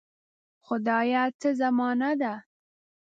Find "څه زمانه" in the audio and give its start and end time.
1.39-2.11